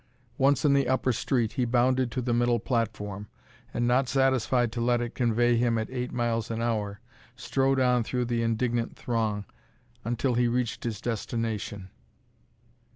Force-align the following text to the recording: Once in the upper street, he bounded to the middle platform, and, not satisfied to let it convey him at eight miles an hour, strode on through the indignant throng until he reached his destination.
Once 0.39 0.65
in 0.65 0.73
the 0.73 0.87
upper 0.89 1.13
street, 1.13 1.51
he 1.51 1.63
bounded 1.63 2.09
to 2.09 2.23
the 2.23 2.33
middle 2.33 2.57
platform, 2.57 3.27
and, 3.71 3.87
not 3.87 4.09
satisfied 4.09 4.71
to 4.71 4.81
let 4.81 4.99
it 4.99 5.13
convey 5.13 5.55
him 5.57 5.77
at 5.77 5.91
eight 5.91 6.11
miles 6.11 6.49
an 6.49 6.59
hour, 6.59 6.99
strode 7.35 7.79
on 7.79 8.03
through 8.03 8.25
the 8.25 8.41
indignant 8.41 8.95
throng 8.95 9.45
until 10.03 10.33
he 10.33 10.47
reached 10.47 10.85
his 10.85 10.99
destination. 11.01 11.91